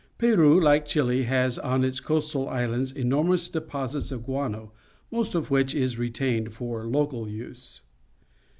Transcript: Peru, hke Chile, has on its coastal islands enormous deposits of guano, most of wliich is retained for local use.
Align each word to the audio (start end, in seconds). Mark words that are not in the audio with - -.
Peru, 0.17 0.59
hke 0.61 0.83
Chile, 0.87 1.23
has 1.25 1.59
on 1.59 1.83
its 1.83 1.99
coastal 1.99 2.49
islands 2.49 2.91
enormous 2.91 3.47
deposits 3.49 4.11
of 4.11 4.25
guano, 4.25 4.71
most 5.11 5.35
of 5.35 5.49
wliich 5.49 5.75
is 5.79 5.99
retained 5.99 6.53
for 6.53 6.87
local 6.87 7.29
use. 7.29 7.81